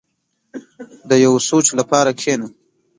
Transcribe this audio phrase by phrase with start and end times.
[1.09, 2.47] •د یو سوچ لپاره کښېنه.